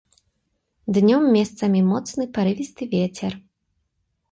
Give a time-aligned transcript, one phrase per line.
[0.97, 3.31] Днём месцамі моцны парывісты вецер.